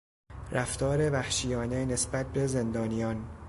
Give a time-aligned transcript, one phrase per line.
[0.51, 3.27] رفتار وحشیانه نسبت به زندانیان